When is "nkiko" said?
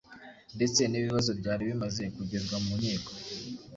2.79-3.11